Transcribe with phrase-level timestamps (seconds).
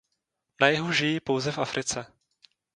[0.61, 2.05] Na jihu žijí pouze v Africe.